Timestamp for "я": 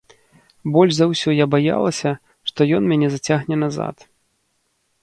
1.43-1.47